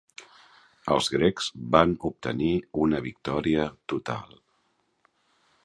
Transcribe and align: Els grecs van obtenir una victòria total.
Els 0.93 1.09
grecs 1.15 1.49
van 1.75 1.93
obtenir 2.09 2.49
una 2.85 3.03
victòria 3.09 3.67
total. 3.95 4.35